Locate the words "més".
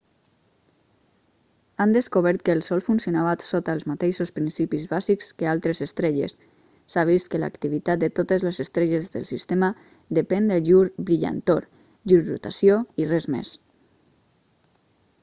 13.37-13.53